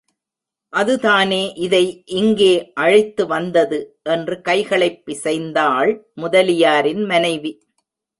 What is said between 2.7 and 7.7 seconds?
அழைத்து வந்தது! என்று கைகளைப் பிசைந்தாள் முதலியாரின் மனைவி.